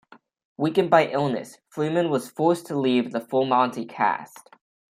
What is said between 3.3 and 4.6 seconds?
Monty" cast.